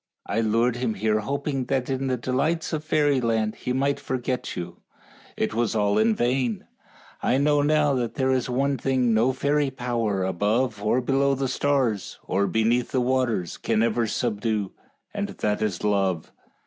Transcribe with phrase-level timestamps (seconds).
[0.25, 4.77] I lured him here hoping that in the delights of fairyland he might forget you.
[5.37, 6.65] It was all in vain.
[7.21, 11.47] I know now that there is one thing no fairy power above or below the
[11.47, 14.71] stars, or beneath the waters, can ever subdue,
[15.13, 16.31] and that is love.